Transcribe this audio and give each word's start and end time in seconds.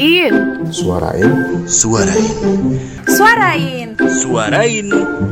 Suarain. 0.00 0.32
Suarain. 0.72 1.32
Suarain. 1.68 2.48
Suarain. 3.04 3.88
Suarain. 4.00 4.86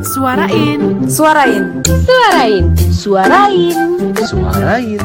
Suarain. 0.04 0.80
Suarain. 1.08 1.64
Suarain. 1.96 2.64
Suarain. 2.92 3.76
Suarain. 4.28 5.02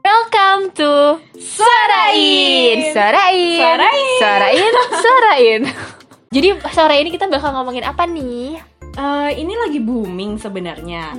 Welcome 0.00 0.62
to 0.78 1.20
Suarain. 1.36 2.76
Suarain. 2.96 3.58
Suarain. 3.60 4.08
Suarain. 4.16 4.72
Suarain. 5.04 5.60
Jadi 6.32 6.48
sore 6.72 6.96
ini 7.02 7.10
kita 7.12 7.28
bakal 7.28 7.52
ngomongin 7.52 7.84
apa 7.84 8.08
nih? 8.08 8.67
Eh, 8.98 9.30
ini 9.38 9.54
lagi 9.54 9.78
booming 9.78 10.42
sebenarnya. 10.42 11.14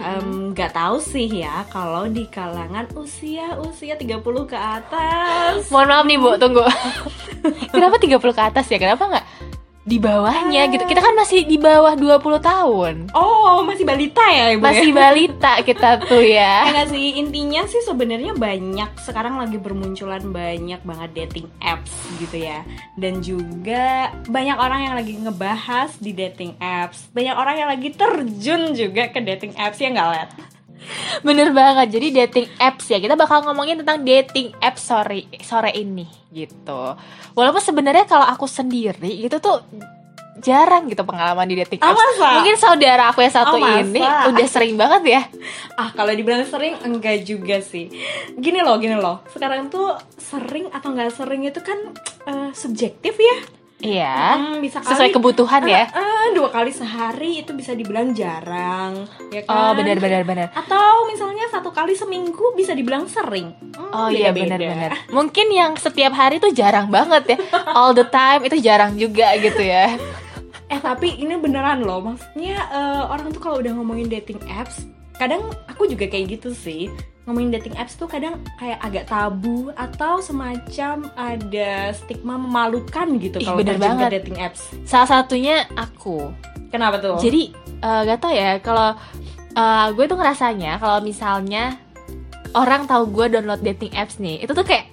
Nggak 0.52 0.76
tahu 0.76 1.00
sih 1.00 1.32
ya 1.32 1.64
kalau 1.72 2.12
di 2.12 2.28
kalangan 2.28 2.84
usia 3.00 3.56
usia 3.56 3.96
30 3.96 4.20
ke 4.44 4.58
atas. 4.60 5.72
Mohon 5.72 5.88
maaf 5.88 6.06
nih 6.12 6.18
Bu, 6.20 6.30
tunggu. 6.36 6.68
Kenapa 7.74 7.96
30 7.96 8.20
ke 8.20 8.42
atas 8.44 8.68
ya? 8.68 8.76
Kenapa 8.84 9.08
nggak 9.08 9.26
di 9.90 9.98
bawahnya 9.98 10.70
gitu? 10.70 10.86
Kita 10.86 11.02
kan 11.02 11.18
masih 11.18 11.50
di 11.50 11.58
bawah 11.58 11.98
20 11.98 12.22
tahun. 12.38 12.96
Oh, 13.18 13.66
masih 13.66 13.90
balita 13.90 14.22
ya, 14.30 14.54
Ibu? 14.54 14.62
Masih 14.62 14.94
ya? 14.94 14.96
balita 14.96 15.54
kita 15.66 15.90
tuh 16.06 16.22
ya. 16.22 16.62
Enggak 16.70 16.94
sih, 16.94 17.18
intinya 17.18 17.66
sih 17.66 17.82
sebenarnya 17.82 18.38
banyak 18.38 18.90
sekarang 19.02 19.42
lagi 19.42 19.58
bermunculan 19.58 20.22
banyak 20.30 20.78
banget 20.86 21.10
dating 21.26 21.50
apps 21.66 21.90
gitu 22.22 22.38
ya. 22.38 22.62
Dan 22.94 23.26
juga 23.26 24.14
banyak 24.30 24.58
orang 24.62 24.80
yang 24.86 24.94
lagi 24.94 25.18
ngebahas 25.18 25.90
di 25.98 26.14
dating 26.14 26.54
apps. 26.62 27.10
Banyak 27.10 27.34
orang 27.34 27.56
yang 27.58 27.70
lagi 27.74 27.90
terjun 27.90 28.78
juga 28.78 29.10
ke 29.10 29.26
dating 29.26 29.58
apps 29.58 29.82
ya 29.82 29.90
nggak 29.90 30.10
lihat. 30.14 30.30
Bener 31.22 31.50
banget. 31.50 31.88
Jadi 31.92 32.08
dating 32.14 32.48
apps 32.58 32.88
ya. 32.88 32.98
Kita 32.98 33.14
bakal 33.14 33.44
ngomongin 33.44 33.80
tentang 33.80 34.02
dating 34.02 34.56
apps 34.58 34.84
sore 34.84 35.28
sore 35.40 35.72
ini 35.72 36.06
gitu. 36.30 36.96
Walaupun 37.34 37.60
sebenarnya 37.60 38.06
kalau 38.06 38.24
aku 38.24 38.46
sendiri 38.46 39.10
itu 39.10 39.38
tuh 39.38 39.62
jarang 40.40 40.88
gitu 40.88 41.04
pengalaman 41.04 41.44
di 41.44 41.60
dating 41.60 41.84
Ah, 41.84 41.92
apps. 41.92 42.00
masa? 42.00 42.28
Mungkin 42.40 42.56
saudara 42.56 43.04
aku 43.12 43.20
yang 43.20 43.34
satu 43.34 43.56
Oh, 43.56 43.60
ini 43.60 44.00
udah 44.00 44.48
sering 44.48 44.80
banget 44.80 45.04
ya. 45.06 45.22
Ah, 45.76 45.92
kalau 45.92 46.16
dibilang 46.16 46.48
sering 46.48 46.80
enggak 46.80 47.28
juga 47.28 47.60
sih. 47.60 47.92
Gini 48.34 48.64
loh, 48.64 48.80
gini 48.80 48.96
loh. 48.96 49.20
Sekarang 49.28 49.68
tuh 49.68 50.00
sering 50.16 50.72
atau 50.72 50.96
nggak 50.96 51.12
sering 51.12 51.44
itu 51.44 51.60
kan 51.60 51.76
eh, 52.24 52.50
subjektif 52.54 53.20
ya. 53.20 53.36
Iya. 53.80 54.36
Hmm, 54.36 54.60
bisa 54.60 54.80
Sesuai 54.80 55.08
kali- 55.08 55.16
kebutuhan 55.16 55.64
ya. 55.64 55.88
Ah, 55.88 55.98
ah, 55.98 56.28
dua 56.30 56.50
kali 56.50 56.68
sehari 56.70 57.40
itu 57.40 57.52
bisa 57.54 57.72
dibilang 57.72 58.12
jarang, 58.12 59.08
ya 59.30 59.40
Oh, 59.46 59.72
kan? 59.72 59.80
benar 59.80 59.98
benar 59.98 60.24
benar. 60.24 60.48
Atau 60.52 61.08
misalnya 61.08 61.48
satu 61.48 61.72
kali 61.72 61.94
seminggu 61.94 62.52
bisa 62.54 62.72
dibilang 62.72 63.08
sering. 63.08 63.56
Hmm, 63.72 63.88
Oh 63.90 64.08
iya 64.08 64.30
beda-beda. 64.30 64.60
benar-benar. 64.60 64.92
Mungkin 65.16 65.48
yang 65.50 65.72
setiap 65.76 66.12
hari 66.12 66.38
tuh 66.38 66.52
jarang 66.52 66.88
banget 66.88 67.24
ya. 67.30 67.38
All 67.70 67.92
the 67.94 68.04
time 68.06 68.44
itu 68.44 68.60
jarang 68.60 68.94
juga 68.94 69.32
gitu 69.38 69.62
ya. 69.62 69.96
Eh 70.68 70.78
tapi 70.78 71.16
ini 71.16 71.34
beneran 71.36 71.80
loh, 71.80 72.04
maksudnya 72.04 72.60
eh, 72.68 73.04
orang 73.06 73.32
tuh 73.32 73.40
kalau 73.40 73.58
udah 73.58 73.74
ngomongin 73.74 74.06
dating 74.08 74.38
apps, 74.46 74.86
kadang 75.20 75.52
aku 75.68 75.86
juga 75.92 76.08
kayak 76.08 76.40
gitu 76.40 76.56
sih. 76.56 76.88
Ngomongin 77.28 77.54
dating 77.54 77.78
apps 77.78 77.94
tuh 77.94 78.10
kadang 78.10 78.42
kayak 78.58 78.82
agak 78.82 79.06
tabu 79.06 79.70
atau 79.78 80.18
semacam 80.18 81.14
ada 81.14 81.94
stigma 81.94 82.42
memalukan 82.42 83.06
gitu 83.22 83.38
kalau 83.44 83.62
terjun 83.62 84.02
ke 84.02 84.08
dating 84.18 84.40
apps. 84.42 84.74
Salah 84.88 85.22
satunya 85.22 85.70
aku. 85.78 86.34
Kenapa 86.74 86.98
tuh? 86.98 87.22
Jadi 87.22 87.54
eh, 87.86 88.02
gak 88.10 88.18
tau 88.18 88.34
ya 88.34 88.58
kalau 88.64 88.98
eh, 89.54 89.88
gue 89.94 90.06
tuh 90.10 90.18
ngerasanya 90.18 90.82
kalau 90.82 91.06
misalnya 91.06 91.78
orang 92.58 92.90
tahu 92.90 93.14
gue 93.14 93.38
download 93.38 93.62
dating 93.62 93.94
apps 93.94 94.18
nih, 94.18 94.42
itu 94.42 94.50
tuh 94.50 94.66
kayak 94.66 94.90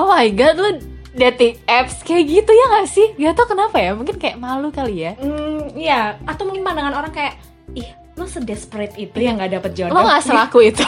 oh 0.00 0.08
my 0.08 0.32
god 0.32 0.56
lu 0.56 0.80
dating 1.12 1.60
apps 1.68 2.00
kayak 2.06 2.24
gitu 2.24 2.48
ya 2.56 2.64
gak 2.72 2.88
sih? 2.88 3.12
Gak 3.20 3.36
tau 3.36 3.44
kenapa 3.44 3.76
ya, 3.76 3.92
mungkin 3.92 4.16
kayak 4.16 4.40
malu 4.40 4.72
kali 4.72 5.04
ya. 5.04 5.12
Hmm, 5.20 5.76
iya, 5.76 6.16
atau 6.24 6.48
mungkin 6.48 6.64
pandangan 6.64 7.04
orang 7.04 7.12
kayak 7.12 7.36
ih, 7.76 7.88
lo 8.20 8.28
sedesperate 8.28 8.94
itu 8.94 9.16
yang 9.16 9.40
nggak 9.40 9.56
dapet 9.56 9.72
jodoh. 9.74 9.96
Lo 9.96 10.04
gak 10.04 10.20
selaku 10.22 10.58
itu. 10.70 10.84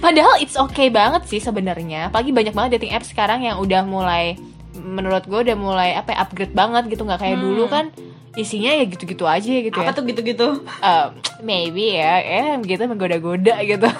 Padahal 0.00 0.40
it's 0.40 0.56
okay 0.56 0.88
banget 0.88 1.28
sih 1.28 1.38
sebenarnya. 1.38 2.08
Apalagi 2.08 2.32
banyak 2.32 2.54
banget 2.56 2.80
dating 2.80 2.96
apps 2.96 3.12
sekarang 3.12 3.44
yang 3.44 3.60
udah 3.60 3.84
mulai 3.84 4.40
menurut 4.72 5.28
gue 5.28 5.36
udah 5.44 5.56
mulai 5.60 5.92
apa 5.92 6.16
ya, 6.16 6.24
upgrade 6.24 6.56
banget 6.56 6.88
gitu 6.88 7.04
nggak 7.04 7.20
kayak 7.20 7.36
Hmm. 7.36 7.44
dulu 7.44 7.64
kan 7.68 7.84
isinya 8.32 8.70
ya 8.70 8.86
gitu-gitu 8.86 9.26
aja 9.26 9.50
gitu 9.50 9.74
Apa 9.76 9.90
ya. 9.90 9.96
tuh 9.98 10.04
gitu-gitu? 10.06 10.48
Um, 10.80 11.08
maybe 11.42 11.98
ya, 11.98 12.22
eh 12.22 12.54
gitu 12.62 12.80
menggoda-goda 12.86 13.60
gitu. 13.60 13.90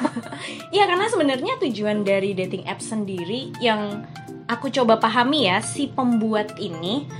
Iya 0.73 0.85
karena 0.91 1.07
sebenarnya 1.11 1.61
tujuan 1.61 2.01
dari 2.01 2.33
dating 2.33 2.65
apps 2.65 2.89
sendiri 2.89 3.53
yang 3.61 4.07
aku 4.47 4.71
coba 4.71 4.97
pahami 4.97 5.51
ya 5.51 5.61
si 5.61 5.91
pembuat 5.91 6.57
ini 6.57 7.11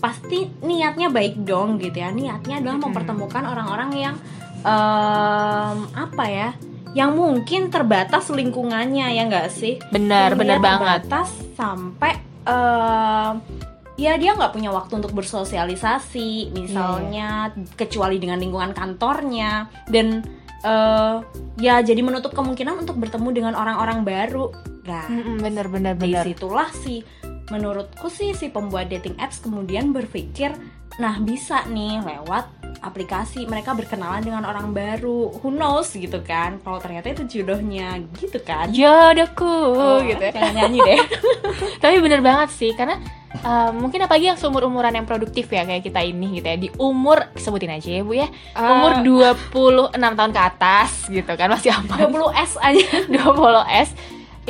pasti 0.00 0.48
niatnya 0.64 1.12
baik 1.12 1.44
dong 1.44 1.76
gitu 1.76 1.94
ya 1.94 2.08
niatnya 2.10 2.58
adalah 2.58 2.80
mempertemukan 2.80 3.44
orang-orang 3.44 3.90
yang 3.94 4.16
em, 4.64 5.76
apa 5.92 6.24
ya 6.26 6.50
yang 6.90 7.14
mungkin 7.14 7.70
terbatas 7.70 8.32
lingkungannya 8.32 9.14
ya 9.14 9.22
enggak 9.22 9.52
sih 9.52 9.78
Benar, 9.94 10.34
benar 10.34 10.58
banget. 10.58 11.06
terbatas 11.06 11.28
sampai 11.54 12.18
em, 12.48 13.34
ya 13.94 14.16
dia 14.16 14.32
nggak 14.32 14.56
punya 14.56 14.72
waktu 14.72 14.96
untuk 14.96 15.12
bersosialisasi 15.12 16.56
misalnya 16.56 17.52
kecuali 17.76 18.16
dengan 18.16 18.40
lingkungan 18.40 18.72
kantornya 18.72 19.68
dan 19.92 20.24
eh, 20.64 21.14
ya 21.60 21.84
jadi 21.84 22.00
menutup 22.00 22.32
kemungkinan 22.32 22.80
untuk 22.80 22.96
bertemu 22.96 23.28
dengan 23.28 23.52
orang-orang 23.52 24.00
baru 24.00 24.48
nah 24.80 25.04
Mm-mm, 25.04 25.44
Bener, 25.44 25.68
bener, 25.68 25.92
bener. 25.92 26.24
di 26.24 26.32
situlah 26.32 26.72
sih 26.72 27.04
menurutku 27.50 28.06
sih 28.06 28.32
si 28.32 28.48
pembuat 28.48 28.88
dating 28.88 29.18
apps 29.18 29.38
kemudian 29.38 29.90
berpikir 29.90 30.54
nah 30.98 31.16
bisa 31.16 31.64
nih 31.66 32.02
lewat 32.02 32.50
aplikasi 32.80 33.44
mereka 33.44 33.72
berkenalan 33.72 34.20
dengan 34.20 34.42
orang 34.42 34.72
baru. 34.72 35.32
Who 35.38 35.48
knows 35.50 35.92
gitu 35.92 36.20
kan? 36.20 36.60
Kalau 36.60 36.76
ternyata 36.76 37.10
itu 37.10 37.24
jodohnya 37.30 38.00
gitu 38.16 38.40
kan? 38.40 38.72
Jodohku 38.72 39.44
Oh, 39.70 40.00
gitu 40.00 40.20
ya. 40.20 40.32
jangan 40.32 40.54
nyanyi 40.56 40.80
deh. 40.80 41.00
Tapi 41.82 42.00
bener 42.00 42.20
banget 42.20 42.48
sih 42.50 42.72
karena 42.72 42.96
uh, 43.40 43.68
mungkin 43.70 44.00
apalagi 44.00 44.28
yang 44.28 44.40
seumur 44.40 44.64
umuran 44.64 44.92
yang 44.92 45.04
produktif 45.04 45.48
ya 45.48 45.64
kayak 45.64 45.84
kita 45.84 46.00
ini 46.00 46.40
gitu 46.40 46.46
ya. 46.48 46.56
Di 46.56 46.68
umur 46.76 47.28
sebutin 47.36 47.68
aja 47.70 47.88
ya 47.90 48.02
bu 48.02 48.12
ya. 48.16 48.28
Umur 48.56 49.04
26 49.04 49.92
tahun 49.96 50.32
ke 50.32 50.40
atas 50.40 50.90
gitu 51.08 51.32
kan. 51.32 51.48
Masih 51.48 51.70
aman 51.72 52.08
20 52.12 52.32
S 52.32 52.52
aja. 52.56 52.84
20 53.12 53.88
S 53.88 53.90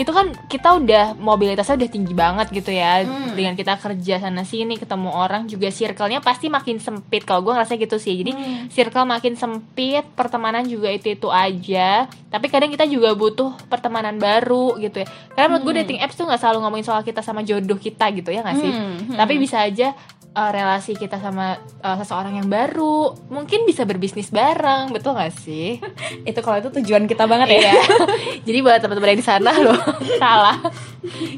itu 0.00 0.09
kan 0.11 0.33
kita 0.49 0.75
udah 0.75 1.12
mobilitasnya 1.12 1.77
udah 1.77 1.91
tinggi 1.91 2.15
banget 2.15 2.49
gitu 2.50 2.72
ya 2.72 3.05
Hmm. 3.05 3.37
dengan 3.37 3.53
kita 3.53 3.77
kerja 3.77 4.16
sana 4.19 4.43
sini 4.43 4.75
ketemu 4.75 5.12
orang 5.12 5.44
juga 5.44 5.69
circle-nya 5.69 6.19
pasti 6.19 6.49
makin 6.49 6.81
sempit 6.81 7.22
kalau 7.22 7.43
gue 7.43 7.53
ngerasa 7.53 7.77
gitu 7.77 7.97
sih 7.97 8.16
jadi 8.16 8.33
Hmm. 8.33 8.65
circle 8.66 9.05
makin 9.05 9.37
sempit 9.37 10.09
pertemanan 10.11 10.65
juga 10.65 10.88
itu 10.88 11.11
itu 11.11 11.28
aja 11.28 12.09
tapi 12.27 12.49
kadang 12.49 12.69
kita 12.69 12.84
juga 12.84 13.12
butuh 13.12 13.53
pertemanan 13.66 14.16
baru 14.16 14.78
gitu 14.78 15.05
ya 15.05 15.06
karena 15.31 15.47
menurut 15.50 15.62
gue 15.62 15.75
Hmm. 15.75 15.83
dating 15.84 16.00
apps 16.00 16.15
tuh 16.15 16.25
nggak 16.25 16.41
selalu 16.41 16.59
ngomongin 16.61 16.87
soal 16.87 17.03
kita 17.03 17.21
sama 17.21 17.43
jodoh 17.43 17.77
kita 17.77 18.09
gitu 18.11 18.31
ya 18.31 18.41
nggak 18.41 18.56
sih 18.56 18.72
Hmm, 18.72 18.97
tapi 19.15 19.37
hmm. 19.37 19.43
bisa 19.43 19.61
aja 19.61 19.93
uh, 20.30 20.50
relasi 20.50 20.92
kita 20.92 21.16
sama 21.16 21.54
uh, 21.78 21.96
seseorang 21.96 22.34
yang 22.34 22.46
baru 22.46 23.12
mungkin 23.26 23.62
bisa 23.62 23.82
berbisnis 23.82 24.28
bareng 24.28 24.91
betul 24.91 25.12
gak 25.12 25.34
sih 25.34 25.78
itu 26.28 26.38
kalau 26.38 26.58
itu 26.58 26.70
tujuan 26.72 27.04
kita 27.04 27.24
banget 27.24 27.48
ya 27.50 27.60
Iya. 27.62 27.74
Jadi 28.46 28.58
buat 28.60 28.78
teman-teman 28.78 29.10
yang 29.10 29.20
di 29.20 29.26
sana 29.26 29.52
loh 29.54 29.76
salah. 30.22 30.56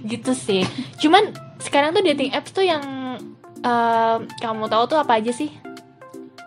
Gitu 0.03 0.33
sih. 0.33 0.63
Cuman 0.97 1.31
sekarang 1.59 1.91
tuh 1.91 2.03
dating 2.03 2.31
apps 2.31 2.51
tuh 2.51 2.63
yang 2.63 2.83
em, 3.59 4.19
kamu 4.37 4.67
tahu 4.67 4.85
tuh 4.87 4.99
apa 4.99 5.19
aja 5.19 5.31
sih? 5.31 5.51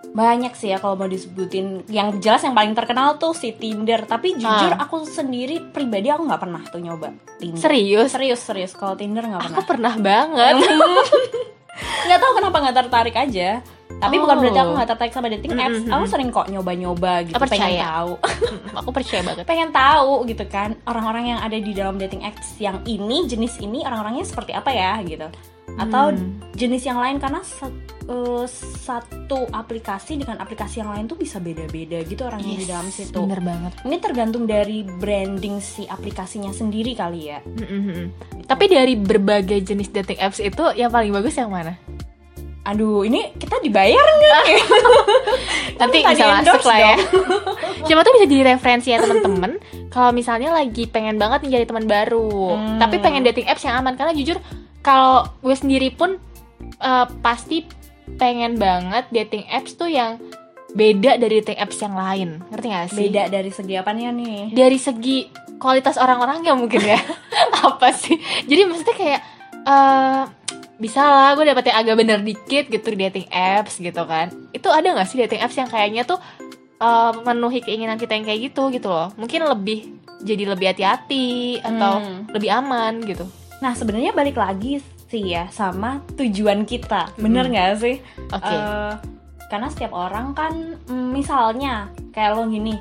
banyak 0.07 0.55
sih 0.55 0.71
ya 0.71 0.79
kalau 0.79 0.95
mau 0.95 1.11
disebutin 1.11 1.83
yang 1.91 2.23
jelas 2.23 2.39
yang 2.39 2.55
paling 2.55 2.71
terkenal 2.71 3.19
tuh 3.19 3.35
si 3.35 3.51
Tinder 3.51 4.07
tapi 4.07 4.31
jujur 4.33 4.71
Ah. 4.71 4.79
aku 4.79 5.03
sendiri 5.03 5.59
pribadi 5.59 6.07
aku 6.07 6.23
nggak 6.23 6.39
pernah 6.39 6.63
tuh 6.63 6.79
nyoba 6.79 7.11
Tinder 7.35 7.59
Serius? 7.59 8.15
serius 8.15 8.39
serius 8.39 8.71
kalau 8.71 8.95
Tinder 8.95 9.27
nggak 9.27 9.43
pernah 9.43 9.59
Aku 9.59 9.67
pernah 9.67 9.93
banget. 9.99 10.55
Nggak 11.75 12.19
tahu 12.19 12.31
kenapa 12.35 12.57
nggak 12.59 12.77
tertarik 12.77 13.15
aja 13.15 13.49
tapi 13.95 14.15
bukan 14.17 14.35
Oh. 14.35 14.41
berarti 14.41 14.59
aku 14.59 14.71
nggak 14.73 14.89
tertarik 14.89 15.13
sama 15.13 15.27
dating 15.29 15.55
apps 15.55 15.79
Mm-mm. 15.79 15.93
aku 15.93 16.03
sering 16.05 16.29
kok 16.29 16.47
nyoba-nyoba 16.47 17.23
gitu 17.23 17.33
Oh, 17.33 17.41
percaya. 17.41 17.59
pengen 17.61 17.79
tahu 17.81 18.11
aku 18.75 18.89
percaya 18.91 19.21
banget. 19.23 19.43
pengen 19.45 19.69
tahu 19.71 20.11
gitu 20.25 20.43
kan 20.45 20.69
orang-orang 20.83 21.23
yang 21.27 21.39
ada 21.39 21.55
di 21.55 21.71
dalam 21.71 21.95
dating 21.95 22.21
apps 22.21 22.55
yang 22.57 22.83
ini 22.83 23.23
jenis 23.25 23.55
ini 23.57 23.81
orang-orangnya 23.81 24.23
seperti 24.23 24.51
apa 24.51 24.67
ya 24.69 24.99
gitu 25.01 25.27
atau 25.75 26.07
Hmm. 26.07 26.39
jenis 26.51 26.83
yang 26.83 26.95
lain 26.95 27.17
karena 27.17 27.41
eh, 28.05 28.45
satu 28.77 29.49
aplikasi 29.49 30.15
dengan 30.15 30.37
aplikasi 30.37 30.79
yang 30.79 30.89
lain 30.89 31.05
tuh 31.05 31.15
bisa 31.15 31.37
beda-beda 31.37 31.99
gitu 32.01 32.21
orangnya 32.21 32.53
di 32.53 32.61
Yes, 32.61 32.69
dalam 32.69 32.87
situ 32.87 33.17
Bener 33.19 33.41
banget. 33.41 33.73
ini 33.81 33.97
tergantung 33.97 34.45
dari 34.45 34.81
branding 34.85 35.57
si 35.57 35.83
aplikasinya 35.83 36.49
sendiri 36.49 36.93
kali 36.93 37.27
ya 37.27 37.41
Mm-mm. 37.41 38.13
Tapi 38.45 38.65
dari 38.67 38.93
berbagai 38.93 39.59
jenis 39.63 39.89
dating 39.91 40.19
apps 40.19 40.37
itu 40.37 40.63
yang 40.73 40.89
paling 40.89 41.09
bagus 41.09 41.33
yang 41.33 41.49
mana? 41.49 41.75
Aduh, 42.63 43.01
ini 43.01 43.29
kita 43.35 43.57
dibayar 43.59 43.93
nggak 44.01 44.43
minta 45.77 46.09
bisa 46.13 46.25
masuk 46.31 46.63
lah 46.63 46.77
ya. 46.79 46.95
Siapa 47.85 48.01
tuh 48.01 48.13
bisa 48.15 48.25
jadi 48.25 48.43
referensi 48.47 48.89
ya 48.89 48.97
temen-temen. 48.97 49.61
Kalau 49.87 50.09
misalnya 50.09 50.49
lagi 50.49 50.85
pengen 50.85 51.15
banget 51.15 51.41
nih 51.41 51.51
jadi 51.53 51.65
teman 51.67 51.85
baru, 51.85 52.57
Hmm. 52.57 52.77
tapi 52.77 52.97
pengen 52.97 53.21
dating 53.23 53.45
apps 53.45 53.61
yang 53.61 53.77
aman 53.77 53.93
karena 53.93 54.13
jujur 54.13 54.41
kalau 54.85 55.25
gue 55.41 55.55
sendiri 55.57 55.89
pun 55.89 56.21
eh, 56.77 57.05
pasti 57.19 57.65
pengen 58.15 58.61
banget 58.61 59.09
dating 59.09 59.49
apps 59.49 59.73
tuh 59.73 59.89
yang 59.89 60.21
beda 60.71 61.17
dari 61.17 61.41
dating 61.41 61.57
apps 61.57 61.81
yang 61.81 61.97
lain. 61.97 62.29
Ngerti 62.53 62.67
gak 62.69 62.87
sih? 62.93 63.09
Beda 63.09 63.23
dari 63.27 63.49
segi 63.49 63.73
apanya 63.73 64.13
nih? 64.13 64.53
Dari 64.53 64.77
segi 64.77 65.25
kualitas 65.57 65.97
orang-orangnya 65.97 66.53
mungkin 66.53 66.85
ya. 66.85 66.99
Apa 67.65 67.89
sih? 67.89 68.13
Jadi 68.45 68.61
maksudnya 68.63 68.95
kayak 68.95 69.21
eh 69.65 70.21
bisa 70.75 71.01
lah 71.01 71.31
gue 71.33 71.47
dapet 71.47 71.71
yang 71.71 71.77
agak 71.81 71.95
bener 71.95 72.19
dikit 72.19 72.67
gitu 72.67 72.87
di 72.91 72.99
dating 72.99 73.27
apps 73.31 73.79
gitu 73.79 74.03
kan 74.03 74.27
itu 74.51 74.67
ada 74.67 74.91
gak 74.91 75.07
sih 75.07 75.15
dating 75.15 75.39
apps 75.39 75.55
yang 75.55 75.71
kayaknya 75.71 76.03
tuh 76.03 76.19
eh, 76.77 77.11
memenuhi 77.15 77.63
keinginan 77.63 77.95
kita 77.95 78.11
yang 78.11 78.27
kayak 78.27 78.51
gitu 78.51 78.67
gitu 78.75 78.91
loh 78.91 79.07
mungkin 79.15 79.47
lebih 79.47 79.95
jadi 80.19 80.43
lebih 80.51 80.75
hati-hati 80.75 81.63
atau 81.63 82.03
Hmm. 82.03 82.27
lebih 82.27 82.51
aman 82.51 82.99
gitu 83.07 83.23
Nah, 83.63 83.71
sebenarnya 83.77 84.11
balik 84.11 84.35
lagi 84.35 84.83
sih 85.07 85.31
ya 85.35 85.47
sama 85.53 86.01
tujuan 86.17 86.65
kita. 86.65 87.13
Bener 87.15 87.47
nggak 87.47 87.71
sih? 87.79 88.01
oke 88.33 88.43
Eh, 88.43 88.93
karena 89.47 89.67
setiap 89.69 89.93
orang 89.93 90.33
kan 90.33 90.75
mm, 90.89 91.07
misalnya 91.13 91.87
kayak 92.11 92.33
lo 92.33 92.49
gini 92.49 92.75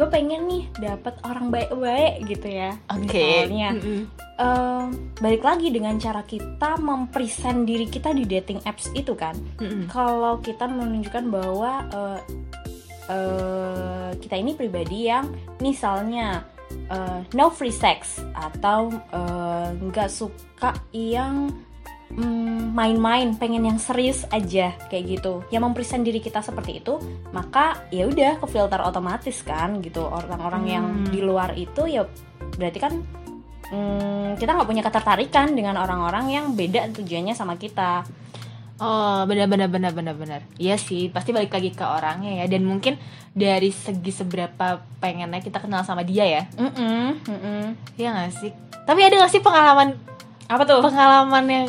gue 0.00 0.08
pengen 0.08 0.48
nih 0.48 0.64
dapet 0.80 1.12
orang 1.28 1.52
baik-baik 1.52 2.24
gitu 2.24 2.48
ya 2.48 2.72
oke 2.88 3.04
misalnya 3.04 3.76
Mm-mm. 3.76 4.02
Eh, 4.40 4.84
balik 5.20 5.44
lagi 5.44 5.68
dengan 5.68 6.00
cara 6.00 6.24
kita 6.24 6.80
mempresent 6.80 7.68
diri 7.68 7.84
kita 7.84 8.16
di 8.16 8.24
dating 8.24 8.64
apps 8.64 8.88
itu 8.96 9.12
kan 9.12 9.36
Mm-mm. 9.60 9.84
kalau 9.92 10.40
kita 10.40 10.64
menunjukkan 10.64 11.28
bahwa 11.28 11.84
eh, 11.92 12.20
eh, 13.12 14.10
kita 14.16 14.40
ini 14.40 14.56
pribadi 14.56 15.12
yang 15.12 15.28
misalnya 15.60 16.48
eh, 16.70 17.20
no 17.34 17.50
free 17.50 17.74
sex 17.74 18.22
atau 18.32 18.90
eh, 18.92 19.68
nggak 19.76 20.10
suka 20.10 20.74
yang 20.90 21.50
mm, 22.10 22.74
main-main 22.74 23.34
pengen 23.38 23.66
yang 23.66 23.78
serius 23.78 24.26
aja 24.30 24.74
kayak 24.90 25.18
gitu. 25.18 25.42
Ya 25.50 25.58
mempresent 25.62 26.02
diri 26.02 26.18
kita 26.18 26.42
seperti 26.42 26.82
itu 26.82 26.98
maka 27.30 27.86
ya 27.94 28.06
udah 28.06 28.38
ke 28.42 28.46
filter 28.46 28.80
otomatis 28.82 29.42
kan 29.42 29.78
gitu. 29.82 30.02
Orang-orang 30.02 30.64
yang 30.66 30.86
Hmm. 30.90 31.06
di 31.10 31.20
luar 31.22 31.54
itu 31.54 31.86
ya 31.86 32.06
berarti 32.58 32.78
kan 32.82 32.92
mm, 33.70 34.38
kita 34.38 34.50
nggak 34.56 34.68
punya 34.68 34.82
ketertarikan 34.82 35.54
dengan 35.54 35.78
orang-orang 35.78 36.26
yang 36.30 36.46
beda 36.58 36.90
tujuannya 36.94 37.34
sama 37.38 37.54
kita 37.54 38.02
Oh, 38.80 39.28
benar-benar 39.28 39.68
benar-benar 39.68 40.16
benar. 40.16 40.40
Iya 40.56 40.74
sih, 40.74 41.08
pasti 41.08 41.30
balik 41.30 41.52
lagi 41.52 41.70
ke 41.70 41.84
orangnya 41.84 42.40
ya. 42.40 42.48
Dan 42.48 42.64
mungkin 42.64 42.96
dari 43.30 43.68
segi 43.68 44.08
seberapa 44.08 44.80
pengennya 44.98 45.38
kita 45.38 45.60
kenal 45.60 45.84
sama 45.84 46.00
dia 46.00 46.24
ya. 46.24 46.42
Mm-mm, 46.56 47.20
mm-mm. 47.20 47.62
Iya 47.94 48.08
gak 48.10 48.32
sih? 48.34 48.50
Tapi 48.82 49.00
ada 49.00 49.20
gak 49.20 49.30
sih 49.30 49.38
pengalaman 49.38 50.00
apa 50.48 50.64
tuh 50.64 50.80
pengalaman 50.80 51.44
yang 51.46 51.66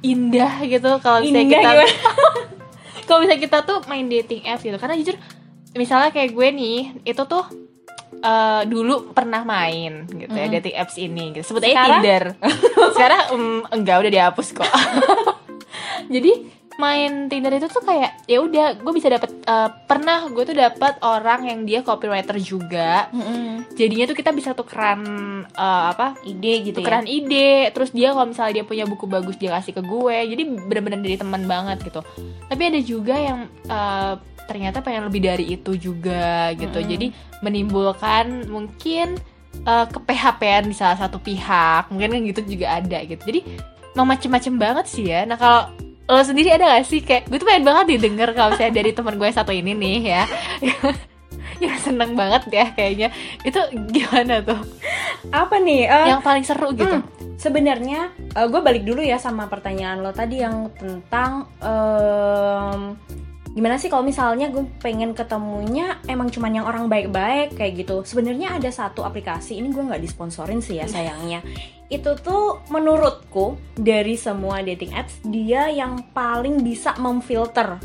indah 0.00 0.62
gitu 0.62 0.96
kalau 0.98 1.20
misalnya 1.20 1.44
Indah 1.44 1.60
kita 1.60 1.70
kalau 3.06 3.18
misalnya 3.20 3.42
kita 3.42 3.58
tuh 3.64 3.78
main 3.84 4.06
dating 4.06 4.44
apps 4.44 4.62
gitu 4.62 4.76
karena 4.76 4.96
jujur 4.96 5.16
misalnya 5.74 6.08
kayak 6.08 6.32
gue 6.32 6.48
nih 6.52 6.78
itu 7.04 7.22
tuh 7.24 7.44
eh, 8.16 8.62
dulu 8.64 9.12
pernah 9.12 9.44
main 9.44 10.08
gitu 10.08 10.32
ya 10.32 10.48
Mm. 10.48 10.54
dating 10.56 10.76
apps 10.76 10.96
ini 10.96 11.36
gitu 11.36 11.52
sebut 11.52 11.68
aja? 11.68 12.00
Tinder 12.00 12.32
sekarang 12.96 13.20
mm, 13.28 13.60
enggak 13.76 13.96
udah 14.00 14.12
dihapus 14.12 14.48
kok 14.56 14.68
jadi 16.08 16.32
main 16.74 17.30
Tinder 17.30 17.54
itu 17.54 17.70
tuh 17.70 17.86
kayak 17.86 18.26
ya 18.26 18.42
udah 18.42 18.82
gue 18.82 18.92
bisa 18.94 19.06
dapet 19.06 19.30
eh, 19.46 19.70
pernah 19.86 20.26
gue 20.26 20.42
tuh 20.42 20.56
dapat 20.58 20.98
orang 21.06 21.46
yang 21.46 21.60
dia 21.62 21.80
copywriter 21.86 22.34
juga. 22.42 23.06
Mm-mm. 23.14 23.66
jadinya 23.74 24.10
tuh 24.10 24.16
kita 24.18 24.30
bisa 24.34 24.50
tukeran 24.58 25.02
eh, 25.46 25.84
apa 25.94 26.18
ide 26.26 26.70
gitu 26.70 26.82
tukeran 26.82 27.06
ide. 27.06 27.70
Terus 27.70 27.94
dia 27.94 28.10
kalau 28.10 28.26
misalnya 28.26 28.62
dia 28.62 28.64
punya 28.66 28.84
buku 28.90 29.06
bagus 29.06 29.38
dia 29.38 29.54
kasih 29.54 29.74
ke 29.78 29.82
gue. 29.86 30.16
Jadi 30.34 30.42
bener-bener 30.66 31.00
dari 31.02 31.16
teman 31.18 31.46
banget 31.46 31.78
gitu. 31.86 32.02
Tapi 32.50 32.62
ada 32.66 32.80
juga 32.82 33.14
yang 33.14 33.46
eh, 33.70 34.14
ternyata 34.44 34.82
pengen 34.82 35.06
lebih 35.06 35.22
dari 35.22 35.54
itu 35.54 35.78
juga 35.78 36.50
gitu. 36.58 36.78
Mm-mm. 36.82 36.90
jadi 36.90 37.06
menimbulkan 37.38 38.50
mungkin 38.50 39.14
eh, 39.62 39.86
ke 39.86 39.98
PHP-an 40.02 40.66
di 40.66 40.74
salah 40.74 40.98
satu 40.98 41.22
pihak. 41.22 41.86
Mungkin 41.94 42.18
kan 42.18 42.20
gitu 42.34 42.40
juga 42.58 42.82
ada 42.82 42.98
gitu. 43.06 43.22
Jadi 43.22 43.40
mau 43.94 44.02
macem-macem 44.02 44.58
banget 44.58 44.86
sih 44.90 45.06
ya. 45.06 45.22
Nah 45.22 45.38
kalau 45.38 45.70
lo 46.04 46.20
sendiri 46.20 46.52
ada 46.52 46.76
gak 46.76 46.84
sih? 46.84 47.00
Kayak 47.00 47.32
gue 47.32 47.38
tuh 47.40 47.48
pengen 47.48 47.64
banget 47.64 47.96
didengar 47.96 48.28
kalau 48.36 48.52
misalnya 48.52 48.74
dari 48.76 48.90
teman 48.92 49.16
gue 49.16 49.30
satu 49.32 49.52
ini 49.52 49.72
nih 49.72 49.96
ya. 50.04 50.24
Yang 51.64 51.78
seneng 51.86 52.12
banget 52.18 52.42
ya 52.50 52.66
kayaknya. 52.76 53.08
Itu 53.46 53.60
gimana 53.88 54.44
tuh? 54.44 54.60
Ya 55.30 55.48
apa 55.48 55.56
nih? 55.56 55.88
Eh, 55.88 56.06
yang 56.12 56.20
paling 56.20 56.44
seru 56.44 56.74
gitu. 56.76 57.00
sebenarnya 57.34 58.12
gue 58.32 58.60
balik 58.60 58.84
dulu 58.88 59.04
ya 59.04 59.20
sama 59.20 59.48
pertanyaan 59.48 60.00
lo 60.00 60.12
tadi 60.16 60.40
yang 60.40 60.72
tentang 60.76 61.48
em, 61.60 62.96
gimana 63.54 63.78
sih 63.78 63.86
kalau 63.86 64.02
misalnya 64.02 64.50
gue 64.50 64.66
pengen 64.82 65.14
ketemunya 65.14 66.02
emang 66.10 66.26
cuman 66.26 66.58
yang 66.58 66.66
orang 66.66 66.90
baik-baik 66.90 67.54
kayak 67.54 67.86
gitu? 67.86 68.02
Sebenarnya 68.02 68.58
ada 68.58 68.66
satu 68.68 69.06
aplikasi 69.06 69.62
ini 69.62 69.70
gue 69.70 69.78
nggak 69.78 70.02
disponsorin 70.02 70.58
sih 70.58 70.82
ya 70.82 70.90
sayangnya. 70.90 71.38
Itu 71.86 72.18
tuh 72.18 72.66
menurutku 72.74 73.54
dari 73.78 74.18
semua 74.18 74.58
dating 74.58 74.98
apps 74.98 75.22
dia 75.22 75.70
yang 75.70 76.02
paling 76.10 76.66
bisa 76.66 76.98
memfilter. 76.98 77.78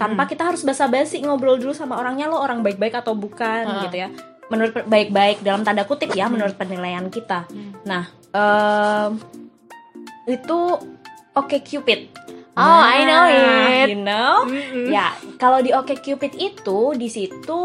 Tanpa 0.00 0.24
kita 0.24 0.48
harus 0.48 0.64
basa-basi 0.64 1.20
ngobrol 1.20 1.60
dulu 1.60 1.76
sama 1.76 2.00
orangnya 2.00 2.30
lo 2.32 2.40
orang 2.40 2.64
baik-baik 2.64 3.04
atau 3.04 3.12
bukan? 3.12 3.68
Heeh. 3.68 3.82
gitu 3.86 3.96
ya. 4.00 4.08
Menurut 4.48 4.72
baik-baik 4.88 5.44
dalam 5.44 5.62
tanda 5.68 5.84
kutip 5.84 6.16
ya 6.16 6.32
menurut 6.32 6.56
penilaian 6.56 7.06
kita. 7.12 7.44
Hmm. 7.52 7.76
nah 7.84 8.08
em, 8.32 9.20
itu 10.30 10.58
oke 11.34 11.56
cupid 11.66 12.08
Oh, 12.60 12.80
I 12.84 12.98
know 13.08 13.24
it. 13.26 13.86
you 13.96 14.00
know? 14.04 14.44
Mm-mm. 14.44 14.92
ya 14.92 15.16
kalau 15.40 15.64
di 15.64 15.72
oke 15.72 15.96
cupid 16.04 16.36
itu 16.36 16.92
di 16.94 17.08
situ 17.08 17.60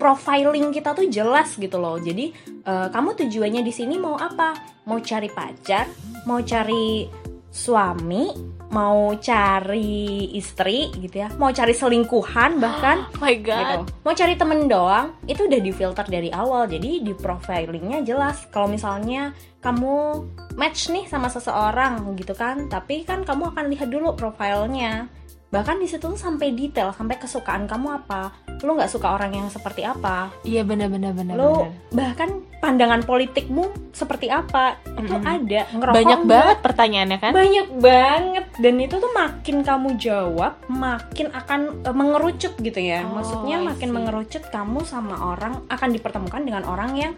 profiling 0.00 0.72
kita 0.74 0.96
tuh 0.96 1.06
jelas 1.06 1.54
gitu 1.54 1.78
loh. 1.78 2.00
Jadi 2.00 2.32
eh, 2.64 2.88
kamu 2.90 3.14
tujuannya 3.14 3.62
di 3.62 3.72
sini 3.72 4.00
mau 4.00 4.16
apa? 4.18 4.56
Mau 4.88 4.98
cari 4.98 5.30
pacar? 5.30 5.86
Mau 6.26 6.42
cari 6.42 7.06
suami 7.52 8.32
mau 8.72 9.12
cari 9.20 10.32
istri 10.32 10.88
gitu 10.96 11.22
ya 11.22 11.28
mau 11.36 11.52
cari 11.52 11.76
selingkuhan 11.76 12.56
bahkan 12.56 13.04
Oh 13.12 13.20
my 13.20 13.38
gitu. 13.38 13.52
god. 13.52 13.78
Mau 14.02 14.14
cari 14.18 14.34
temen 14.34 14.66
doang, 14.66 15.14
itu 15.30 15.46
udah 15.46 15.60
difilter 15.62 16.06
dari 16.10 16.30
awal. 16.34 16.66
Jadi 16.66 17.06
di 17.06 17.12
profilingnya 17.14 18.02
jelas. 18.02 18.48
Kalau 18.50 18.66
misalnya 18.66 19.30
kamu 19.62 20.26
match 20.58 20.90
nih 20.90 21.06
sama 21.06 21.30
seseorang 21.30 22.02
gitu 22.18 22.34
kan, 22.34 22.66
tapi 22.66 23.06
kan 23.06 23.22
kamu 23.22 23.54
akan 23.54 23.70
lihat 23.70 23.88
dulu 23.92 24.18
profilnya. 24.18 25.06
Bahkan 25.52 25.76
di 25.76 25.86
situ 25.86 26.00
tuh 26.02 26.16
sampai 26.16 26.50
detail, 26.50 26.90
sampai 26.90 27.14
kesukaan 27.14 27.68
kamu 27.68 27.92
apa. 27.94 28.32
Lo 28.58 28.72
nggak 28.72 28.88
suka 28.88 29.12
orang 29.12 29.32
yang 29.32 29.46
seperti 29.46 29.84
apa. 29.84 30.32
Iya 30.42 30.64
benar 30.64 30.88
benar. 30.88 31.12
Lo 31.30 31.52
benar. 31.60 31.70
bahkan 31.92 32.30
pandangan 32.56 33.02
politikmu 33.02 33.92
seperti 33.92 34.26
apa. 34.26 34.80
Itu 34.96 35.12
Mm-mm. 35.12 35.28
ada. 35.28 35.60
Ngerokok 35.68 35.92
Banyak 35.94 36.18
nggak? 36.18 36.30
banget 36.30 36.58
pertanyaannya 36.62 37.18
kan? 37.18 37.32
banyak 37.34 37.68
banget 37.76 38.46
dan 38.56 38.74
itu 38.78 38.94
tuh 38.96 39.12
makin 39.12 39.56
kamu 39.60 39.88
jawab 39.96 40.52
makin 40.66 41.28
akan 41.30 41.60
eh, 41.82 41.92
mengerucut 41.92 42.52
gitu 42.56 42.80
ya 42.80 43.02
Oh, 43.02 43.12
maksudnya 43.14 43.56
makin 43.60 43.90
mengerucut 43.90 44.48
kamu 44.48 44.80
sama 44.82 45.16
orang 45.28 45.60
akan 45.66 45.88
dipertemukan 45.90 46.40
dengan 46.40 46.64
orang 46.64 46.94
yang 46.94 47.12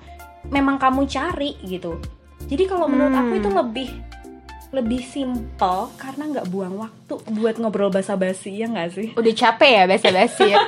memang 0.46 0.76
kamu 0.76 1.06
cari 1.06 1.54
gitu 1.62 2.02
jadi 2.44 2.66
kalau 2.66 2.86
menurut 2.86 3.12
aku 3.12 3.30
Hmm. 3.30 3.40
itu 3.40 3.48
lebih 3.50 3.88
lebih 4.74 5.00
simple 5.06 5.94
karena 5.94 6.22
nggak 6.34 6.46
buang 6.50 6.74
waktu 6.76 7.14
buat 7.30 7.56
ngobrol 7.62 7.94
basa-basi 7.94 8.58
ya 8.58 8.66
nggak 8.66 8.90
sih 8.90 9.08
Udah 9.14 9.32
capek 9.32 9.70
ya 9.70 9.82
basa-basi 9.86 10.50
ya. 10.50 10.58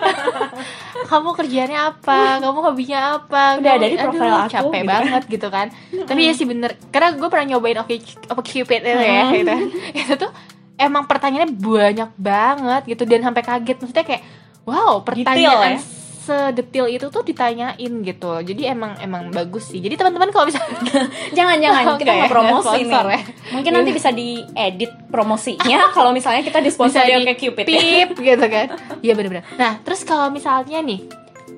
Kamu 1.11 1.35
kerjanya 1.35 1.93
apa? 1.95 2.43
Kamu 2.43 2.59
hobinya 2.63 3.19
apa? 3.21 3.59
Udah 3.59 3.75
di 3.79 3.99
profil 3.99 4.27
aduh, 4.27 4.43
aku, 4.47 4.53
Capek 4.55 4.81
gitu. 4.83 4.91
banget 4.91 5.23
gitu 5.31 5.49
kan. 5.51 5.67
Tapi 6.07 6.21
ya 6.27 6.33
sih 6.35 6.47
bener. 6.47 6.75
Karena 6.91 7.15
gue 7.15 7.29
pernah 7.31 7.47
nyobain 7.55 7.79
Oke 7.83 8.03
Oke 8.31 8.43
Cupid 8.43 8.83
itu 8.83 9.03
ya 9.03 9.23
gitu. 9.31 9.55
Itu 9.95 10.15
tuh 10.19 10.31
emang 10.77 11.09
pertanyaannya 11.09 11.51
banyak 11.57 12.11
banget 12.17 12.83
gitu 12.89 13.03
dan 13.09 13.21
sampai 13.25 13.43
kaget 13.43 13.77
maksudnya 13.81 14.05
kayak 14.05 14.23
wow 14.69 15.01
pertanyaan 15.03 15.81
ya? 15.81 15.96
Sedetil 16.27 16.91
itu 16.91 17.07
tuh 17.07 17.23
ditanyain 17.23 17.93
gitu 18.03 18.31
jadi 18.43 18.75
emang 18.75 18.99
emang 18.99 19.31
bagus 19.31 19.71
sih 19.71 19.79
jadi 19.79 19.95
teman-teman 19.95 20.35
kalau 20.35 20.51
misalnya 20.51 20.75
jangan 21.39 21.57
jangan 21.63 21.85
kita 21.95 22.11
nggak 22.11 22.33
promosi 22.35 22.79
nih 22.83 22.99
ya. 22.99 23.21
mungkin 23.55 23.71
nanti 23.71 23.91
bisa 23.95 24.11
diedit 24.11 24.93
promosinya 25.07 25.79
kalau 25.97 26.11
misalnya 26.11 26.43
kita 26.43 26.59
bisa 26.59 26.67
disponsori 26.75 27.15
di 27.15 27.23
oke 27.23 27.35
cupid 27.39 27.67
ya. 27.71 27.79
pip 27.79 28.11
gitu 28.35 28.47
kan 28.51 28.67
iya 29.07 29.13
bener-bener 29.15 29.47
nah 29.55 29.79
terus 29.87 30.03
kalau 30.03 30.27
misalnya 30.35 30.83
nih 30.83 31.01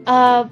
eh 0.04 0.42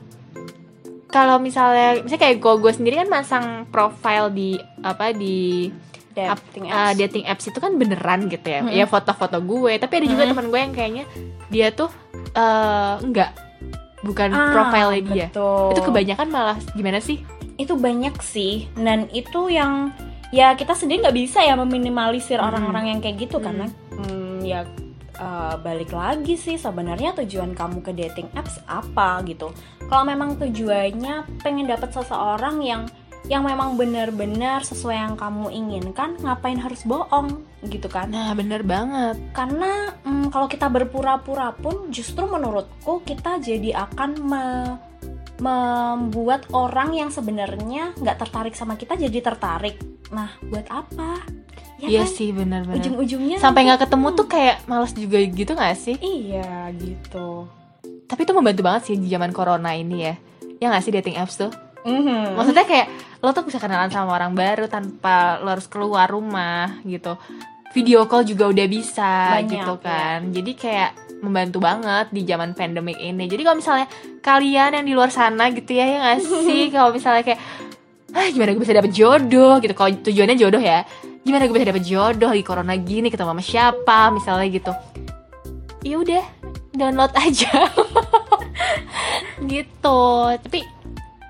kalau 1.13 1.37
misalnya 1.39 2.01
misalnya 2.01 2.23
kayak 2.25 2.37
gue 2.41 2.55
gue 2.61 2.73
sendiri 2.73 2.95
kan 3.05 3.09
masang 3.13 3.47
profile 3.69 4.33
di 4.33 4.57
apa 4.83 5.15
di 5.15 5.71
dating 6.17 6.65
uh, 6.73 6.91
apps. 6.91 6.97
dating 6.97 7.25
apps 7.29 7.45
itu 7.53 7.59
kan 7.61 7.77
beneran 7.77 8.25
gitu 8.33 8.49
ya. 8.49 8.65
Mm-mm. 8.65 8.73
Ya 8.73 8.89
foto-foto 8.89 9.37
gue, 9.45 9.77
tapi 9.77 10.01
ada 10.01 10.07
juga 10.09 10.25
Mm-mm. 10.25 10.33
teman 10.33 10.47
gue 10.49 10.61
yang 10.65 10.73
kayaknya 10.73 11.05
dia 11.53 11.69
tuh 11.77 11.93
eh, 12.33 12.95
enggak 13.05 13.46
bukan 14.07 14.31
Ah, 14.31 14.53
profilnya 14.53 15.03
dia. 15.05 15.27
betul. 15.29 15.75
Itu 15.75 15.81
kebanyakan 15.83 16.29
malah 16.29 16.57
gimana 16.73 16.99
sih? 16.99 17.21
itu 17.57 17.73
banyak 17.73 18.13
sih 18.21 18.69
dan 18.77 19.09
itu 19.11 19.49
yang 19.49 19.89
ya 20.29 20.53
kita 20.53 20.77
sendiri 20.77 21.01
nggak 21.01 21.17
bisa 21.17 21.41
ya 21.41 21.57
meminimalisir 21.57 22.37
Hmm. 22.37 22.53
orang-orang 22.53 22.93
yang 22.93 23.01
kayak 23.01 23.17
gitu 23.19 23.41
Hmm. 23.41 23.45
karena 23.49 23.67
hmm, 23.97 24.37
ya 24.45 24.61
uh, 25.17 25.57
balik 25.57 25.89
lagi 25.89 26.37
sih 26.37 26.61
sebenarnya 26.61 27.17
tujuan 27.17 27.57
kamu 27.57 27.81
ke 27.81 27.97
dating 27.97 28.29
apps 28.35 28.61
apa 28.69 29.25
gitu 29.25 29.57
kalau 29.89 30.05
memang 30.05 30.37
tujuannya 30.37 31.41
pengen 31.41 31.65
dapet 31.65 31.89
seseorang 31.91 32.61
yang 32.61 32.85
yang 33.27 33.43
memang 33.43 33.75
benar-benar 33.75 34.63
sesuai 34.63 34.97
yang 34.97 35.15
kamu 35.15 35.51
inginkan 35.51 36.15
ngapain 36.17 36.57
harus 36.57 36.83
bohong 36.83 37.43
gitu 37.65 37.87
kan 37.87 38.07
Nah, 38.07 38.31
bener 38.33 38.63
banget. 38.63 39.19
karena 39.33 39.91
mm, 40.01 40.31
kalau 40.31 40.47
kita 40.47 40.67
berpura-pura 40.67 41.51
pun 41.53 41.91
justru 41.91 42.23
menurutku 42.25 43.03
kita 43.03 43.39
jadi 43.39 43.83
akan 43.85 44.11
me- 44.21 44.79
membuat 45.37 46.49
orang 46.51 46.95
yang 46.95 47.11
sebenarnya 47.11 47.93
nggak 47.95 48.19
tertarik 48.19 48.53
sama 48.53 48.75
kita 48.75 48.97
jadi 48.97 49.21
tertarik 49.23 49.77
nah 50.09 50.33
buat 50.43 50.65
apa 50.67 51.21
ya 51.77 51.89
Iya 51.91 52.03
kan? 52.03 52.09
sih, 52.09 52.31
bener-bener. 52.31 52.79
ujung-ujungnya 52.79 53.37
Sampai 53.37 53.67
nggak 53.67 53.85
ketemu 53.85 54.07
tuh 54.15 54.27
kayak 54.27 54.65
males 54.65 54.95
juga 54.95 55.19
gitu 55.21 55.53
gak 55.53 55.77
sih? 55.77 55.97
iya 55.99 56.73
gitu 56.73 57.45
Tapi 58.07 58.23
itu 58.23 58.33
membantu 58.33 58.63
banget 58.63 58.83
sih 58.85 58.97
di 58.97 59.11
zaman 59.11 59.29
corona 59.31 59.75
ini 59.75 59.97
ya. 60.01 60.15
Ya 60.57 60.71
gak 60.71 60.81
sih 60.81 60.95
dating 60.95 61.19
apps 61.19 61.37
tuh? 61.37 61.51
Mhm. 61.87 62.35
Maksudnya 62.35 62.67
kayak 62.67 62.87
lo 63.23 63.31
tuh 63.31 63.47
bisa 63.47 63.63
kenalan 63.63 63.89
sama 63.89 64.13
orang 64.13 64.35
baru 64.35 64.67
tanpa 64.67 65.39
lo 65.41 65.55
harus 65.55 65.71
keluar 65.71 66.11
rumah 66.11 66.83
gitu. 66.83 67.15
Video 67.73 68.09
call 68.09 68.25
juga 68.25 68.49
udah 68.49 68.67
bisa 68.67 69.37
Banyak, 69.39 69.53
gitu 69.53 69.73
ya. 69.79 69.85
kan. 69.85 70.19
Jadi 70.33 70.53
kayak 70.57 70.91
membantu 71.23 71.59
banget 71.63 72.07
di 72.13 72.23
zaman 72.25 72.53
pandemic 72.53 72.99
ini. 72.99 73.25
Jadi 73.25 73.43
kalau 73.45 73.57
misalnya 73.57 73.87
kalian 74.21 74.71
yang 74.81 74.85
di 74.85 74.93
luar 74.93 75.09
sana 75.09 75.49
gitu 75.55 75.73
ya 75.73 75.85
ya 75.87 75.99
gak 76.03 76.19
sih 76.47 76.69
kalau 76.69 76.91
misalnya 76.93 77.23
kayak 77.23 77.41
ah 78.17 78.27
gimana 78.33 78.57
gue 78.57 78.63
bisa 78.65 78.75
dapet 78.75 78.93
jodoh 78.93 79.55
gitu. 79.61 79.73
Kalau 79.73 79.91
tujuannya 79.95 80.37
jodoh 80.37 80.61
ya. 80.61 80.83
Gimana 81.23 81.47
gue 81.47 81.55
bisa 81.55 81.69
dapet 81.69 81.85
jodoh 81.85 82.33
di 82.33 82.43
corona 82.43 82.75
gini 82.79 83.11
ketemu 83.11 83.31
sama 83.35 83.43
siapa 83.45 83.99
misalnya 84.11 84.47
gitu. 84.49 84.73
Ya 85.85 85.97
udah 86.01 86.25
download 86.73 87.13
aja. 87.15 87.71
gitu. 89.53 90.03
Tapi 90.41 90.61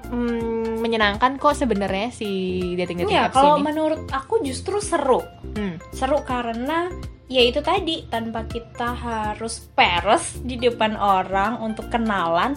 hmm, 0.09 0.79
menyenangkan 0.79 1.37
kok 1.37 1.55
sebenarnya 1.55 2.11
si 2.11 2.29
dating 2.75 3.03
dating 3.03 3.11
Iya, 3.11 3.27
apps 3.27 3.35
kalau 3.35 3.57
ini. 3.57 3.65
menurut 3.65 4.03
aku 4.09 4.41
justru 4.41 4.79
seru 4.79 5.21
Hmm. 5.53 5.81
seru 5.91 6.21
karena 6.23 6.91
ya 7.27 7.41
itu 7.41 7.59
tadi 7.59 8.07
tanpa 8.07 8.45
kita 8.45 8.93
harus 8.93 9.67
peres 9.71 10.39
di 10.41 10.55
depan 10.57 10.95
orang 10.95 11.59
untuk 11.59 11.89
kenalan 11.89 12.55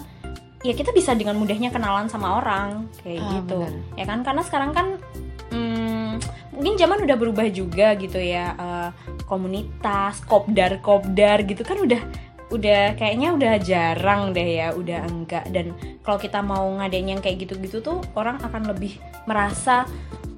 ya 0.60 0.70
kita 0.70 0.92
bisa 0.92 1.10
dengan 1.12 1.34
mudahnya 1.34 1.68
kenalan 1.68 2.06
sama 2.06 2.36
orang 2.36 2.86
kayak 3.00 3.18
Ah, 3.18 3.30
gitu 3.34 3.58
benar. 3.58 3.72
ya 3.96 4.04
kan 4.04 4.18
karena 4.20 4.42
sekarang 4.42 4.70
kan 4.70 4.86
hmm, 5.48 6.20
mungkin 6.52 6.74
zaman 6.76 7.00
udah 7.00 7.16
berubah 7.16 7.48
juga 7.48 7.96
gitu 7.96 8.16
ya 8.16 8.52
eh, 8.52 8.90
komunitas 9.24 10.20
kopdar 10.22 10.78
kopdar 10.78 11.42
gitu 11.42 11.62
kan 11.62 11.80
udah 11.80 12.02
udah 12.50 12.94
kayaknya 12.94 13.30
udah 13.30 13.54
jarang 13.58 14.30
deh 14.30 14.58
ya 14.58 14.68
udah 14.70 15.06
enggak 15.06 15.46
dan 15.48 15.70
kalau 16.00 16.18
kita 16.18 16.38
mau 16.40 16.66
ngadain 16.76 17.06
yang 17.08 17.20
kayak 17.20 17.40
gitu-gitu 17.40 17.78
tuh 17.78 17.98
orang 18.12 18.38
akan 18.38 18.66
lebih 18.66 18.98
merasa 19.24 19.86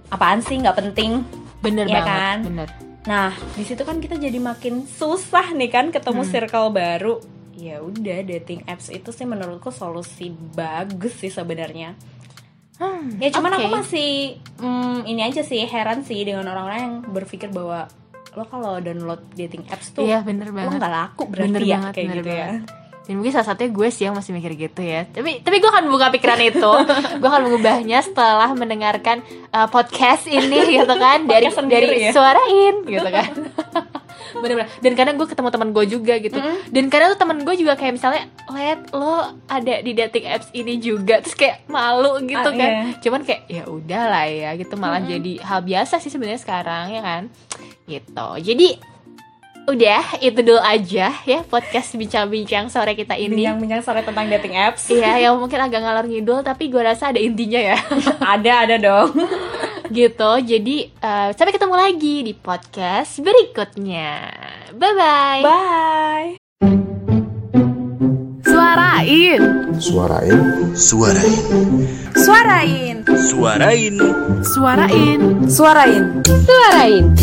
apaan 0.08 0.40
sih 0.40 0.56
nggak 0.56 0.78
penting 0.78 1.24
Bener 1.58 1.86
Iya 1.86 1.94
banget, 1.96 2.10
kan? 2.10 2.38
bener. 2.42 2.68
Nah, 3.02 3.30
di 3.54 3.62
situ 3.62 3.80
kan 3.80 3.96
kita 3.96 4.14
jadi 4.14 4.34
makin 4.36 4.82
susah 4.84 5.50
nih 5.52 5.70
kan 5.70 5.88
ketemu 5.88 6.20
Hmm. 6.20 6.30
circle 6.30 6.68
baru. 6.70 7.14
Ya 7.52 7.78
udah 7.78 8.18
dating 8.20 8.66
apps 8.66 8.90
itu 8.90 9.08
sih 9.08 9.22
menurutku 9.22 9.70
solusi 9.70 10.26
bagus 10.30 11.14
sih 11.16 11.30
sebenarnya. 11.30 11.94
Hmm, 12.74 13.14
Ya 13.16 13.30
cuman 13.30 13.52
oke. 13.52 13.58
aku 13.58 13.68
masih 13.70 14.10
hmm, 14.56 15.06
ini 15.06 15.22
aja 15.22 15.40
sih 15.40 15.62
heran 15.62 16.02
sih 16.02 16.18
dengan 16.20 16.46
orang-orang 16.46 16.80
yang 16.80 16.94
berpikir 17.06 17.46
bahwa 17.48 17.86
lo 18.32 18.44
kalau 18.44 18.78
download 18.78 19.20
dating 19.32 19.64
apps 19.66 19.90
tuh 19.90 20.02
Iya 20.02 20.20
bener 20.20 20.48
lo 20.48 20.56
banget. 20.56 20.78
nggak 20.78 20.94
laku 20.94 21.22
berarti 21.26 21.48
Bener 21.48 21.62
ya 21.62 21.76
banget, 21.76 21.92
kayak 21.92 22.06
bener 22.06 22.16
gitu 22.18 22.30
ya. 22.30 22.46
banget. 22.46 22.64
Dan 23.02 23.18
mungkin 23.18 23.32
salah 23.32 23.48
satunya 23.48 23.70
gue 23.72 23.88
sih 23.88 24.02
yang 24.04 24.14
masih 24.14 24.30
mikir 24.30 24.52
gitu 24.56 24.78
ya. 24.80 25.02
Tapi 25.04 25.42
tapi 25.42 25.56
gue 25.58 25.66
akan 25.68 25.84
buka 25.86 26.06
pikiran 26.08 26.40
itu. 26.40 26.70
gue 27.20 27.28
akan 27.28 27.42
mengubahnya 27.44 27.98
setelah 27.98 28.46
mendengarkan 28.52 29.20
uh, 29.50 29.66
podcast 29.66 30.24
ini 30.24 30.78
gitu 30.78 30.94
kan 30.96 31.26
dari 31.26 31.50
Podcast 31.50 31.66
dari 31.66 31.88
ya? 31.98 32.10
suarain 32.10 32.74
gitu 32.86 33.04
kan. 33.04 33.30
Bener-bener. 34.34 34.68
Dan 34.78 34.92
kadang 34.92 35.14
gue 35.14 35.26
ketemu 35.26 35.48
teman 35.48 35.68
gue 35.70 35.84
juga 35.84 36.14
gitu. 36.16 36.36
Mm. 36.36 36.56
Dan 36.68 36.84
kadang 36.86 37.08
tuh 37.12 37.20
teman 37.20 37.38
gue 37.40 37.54
juga 37.54 37.74
kayak 37.74 37.92
misalnya, 37.94 38.22
lihat 38.48 38.80
lo 38.90 39.16
ada 39.44 39.74
di 39.78 39.92
dating 39.92 40.24
apps 40.26 40.48
ini 40.52 40.76
juga, 40.76 41.20
terus 41.20 41.34
kayak 41.34 41.66
malu 41.66 42.22
gitu 42.22 42.40
Ah, 42.42 42.54
kan. 42.54 42.70
iya. 42.70 42.96
Cuman 42.98 43.20
kayak 43.22 43.42
ya 43.46 43.64
udahlah 43.64 44.26
ya 44.26 44.50
gitu 44.54 44.74
malah 44.74 45.00
jadi 45.00 45.32
hal 45.40 45.60
biasa 45.60 45.98
sih 45.98 46.08
sebenarnya 46.08 46.40
sekarang 46.40 46.84
ya 46.90 47.00
kan. 47.00 47.22
Gitu. 47.84 48.28
Jadi 48.40 48.68
udah 49.62 50.18
itu 50.18 50.42
dulu 50.42 50.58
aja 50.58 51.14
ya 51.22 51.38
podcast 51.46 51.94
bincang-bincang 51.94 52.66
sore 52.66 52.98
kita 52.98 53.14
ini. 53.14 53.46
Bincang-bincang 53.46 53.78
sore 53.80 54.02
tentang 54.02 54.26
dating 54.26 54.58
apps. 54.58 54.90
Iya, 54.90 55.22
yang 55.22 55.38
mungkin 55.38 55.54
agak 55.54 55.78
ngalor 55.78 56.06
ngidul 56.06 56.42
tapi 56.42 56.66
gue 56.66 56.82
rasa 56.82 57.14
ada 57.14 57.22
intinya 57.22 57.62
ya. 57.62 57.78
ada 58.34 58.66
ada 58.66 58.76
dong. 58.76 59.14
gitu. 59.92 60.30
Jadi 60.40 60.88
eh, 60.88 61.30
sampai 61.36 61.52
ketemu 61.52 61.74
lagi 61.76 62.16
di 62.24 62.32
podcast 62.32 63.20
berikutnya. 63.20 64.32
Bye 64.72 64.94
bye. 64.96 65.42
Bye. 65.44 66.30
Suarain. 68.42 69.42
Suarain. 69.76 70.40
Suarain. 72.14 72.96
Suarain. 73.18 73.94
Suarain. 74.46 75.20
Suarain. 75.48 76.04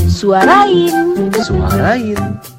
Suarain. 0.10 0.94
Suarain. 1.40 2.59